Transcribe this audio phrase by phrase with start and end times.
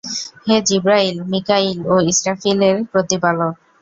[0.45, 3.53] হে জিবরাঈল, মীকাঈল ও ইসরাফীল-এর প্রতিপালক!